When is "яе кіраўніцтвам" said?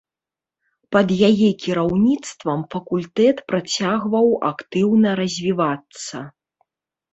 1.29-2.63